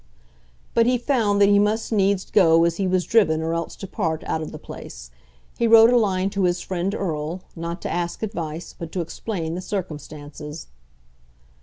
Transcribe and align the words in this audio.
But 0.73 0.87
he 0.87 0.97
found 0.97 1.39
that 1.39 1.49
he 1.49 1.59
must 1.59 1.91
needs 1.91 2.25
go 2.31 2.63
as 2.63 2.77
he 2.77 2.87
was 2.87 3.05
driven 3.05 3.43
or 3.43 3.53
else 3.53 3.75
depart 3.75 4.23
out 4.23 4.41
of 4.41 4.51
the 4.51 4.57
place. 4.57 5.11
He 5.59 5.67
wrote 5.67 5.93
a 5.93 5.97
line 5.99 6.31
to 6.31 6.45
his 6.45 6.59
friend 6.59 6.91
Erle, 6.95 7.41
not 7.55 7.83
to 7.83 7.91
ask 7.93 8.23
advice, 8.23 8.73
but 8.75 8.91
to 8.93 9.01
explain 9.01 9.53
the 9.53 9.61
circumstances. 9.61 10.69